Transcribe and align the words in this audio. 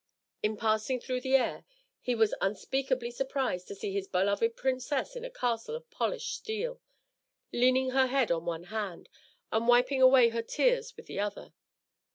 In 0.41 0.57
passing 0.57 0.99
through 0.99 1.21
the 1.21 1.35
air, 1.35 1.63
he 1.99 2.15
was 2.15 2.33
unspeakably 2.41 3.11
surprised 3.11 3.67
to 3.67 3.75
see 3.75 3.93
his 3.93 4.07
beloved 4.07 4.57
princess 4.57 5.15
in 5.15 5.23
a 5.23 5.29
castle 5.29 5.75
of 5.75 5.91
polished 5.91 6.33
steel, 6.33 6.81
leaning 7.53 7.91
her 7.91 8.07
head 8.07 8.31
on 8.31 8.45
one 8.45 8.63
hand, 8.63 9.09
and 9.51 9.67
wiping 9.67 10.01
away 10.01 10.29
her 10.29 10.41
tears 10.41 10.97
with 10.97 11.05
the 11.05 11.19
other. 11.19 11.53